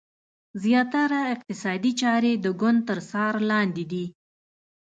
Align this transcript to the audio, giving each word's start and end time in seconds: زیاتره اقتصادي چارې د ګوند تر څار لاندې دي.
زیاتره 0.63 1.19
اقتصادي 1.33 1.91
چارې 2.01 2.31
د 2.35 2.45
ګوند 2.61 2.79
تر 2.89 2.99
څار 3.09 3.33
لاندې 3.51 3.83
دي. 3.91 4.05